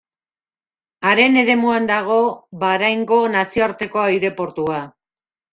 [1.09, 2.17] Haren eremuan dago
[2.65, 4.85] Bahraingo nazioarteko aireportua.